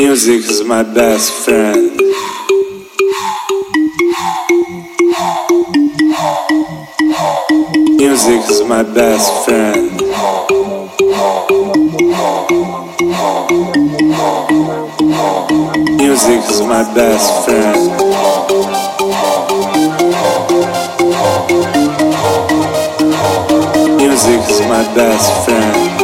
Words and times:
Music 0.00 0.40
is 0.48 0.64
my 0.64 0.82
best 0.82 1.30
friend. 1.44 1.90
Music 7.98 8.40
is 8.48 8.62
my 8.62 8.82
best 8.82 9.44
friend. 9.44 10.00
Music 15.98 16.40
is 16.48 16.60
my 16.62 16.82
best 16.94 17.44
friend. 17.44 17.80
Music 23.98 24.40
is 24.48 24.60
my 24.62 24.82
best 24.94 25.44
friend. 25.44 25.99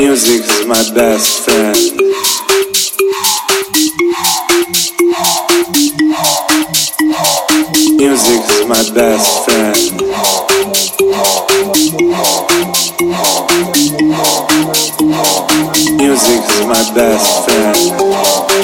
Music 0.00 0.40
is 0.40 0.66
my 0.66 0.82
best 0.94 1.44
friend. 1.44 1.76
Music 7.98 8.40
is 8.48 8.66
my 8.66 8.82
best 8.94 9.44
friend. 9.44 10.00
Music 15.98 16.40
is 16.48 16.66
my 16.66 16.82
best 16.94 17.44
friend. 17.44 18.59